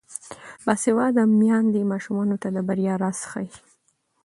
[0.65, 3.49] باسواده میندې ماشومانو ته د بریا راز ښيي.